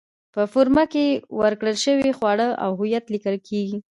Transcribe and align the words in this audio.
په 0.33 0.41
فورمه 0.51 0.83
کې 0.93 1.05
ورکړل 1.41 1.75
شوي 1.85 2.11
خواړه 2.17 2.47
او 2.63 2.69
هویت 2.79 3.05
لیکل 3.13 3.35
کېږي. 3.49 3.79